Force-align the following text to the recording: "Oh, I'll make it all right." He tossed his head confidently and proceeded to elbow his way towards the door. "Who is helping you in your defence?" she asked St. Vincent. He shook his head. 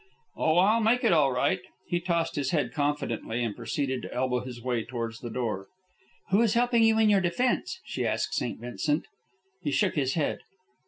"Oh, 0.35 0.57
I'll 0.57 0.81
make 0.81 1.03
it 1.03 1.13
all 1.13 1.31
right." 1.31 1.59
He 1.85 1.99
tossed 1.99 2.35
his 2.35 2.49
head 2.49 2.73
confidently 2.73 3.43
and 3.43 3.55
proceeded 3.55 4.01
to 4.01 4.11
elbow 4.11 4.39
his 4.39 4.59
way 4.59 4.83
towards 4.83 5.19
the 5.19 5.29
door. 5.29 5.67
"Who 6.31 6.41
is 6.41 6.55
helping 6.55 6.81
you 6.81 6.97
in 6.97 7.07
your 7.07 7.21
defence?" 7.21 7.79
she 7.85 8.03
asked 8.03 8.33
St. 8.33 8.59
Vincent. 8.59 9.05
He 9.61 9.69
shook 9.69 9.93
his 9.93 10.15
head. 10.15 10.39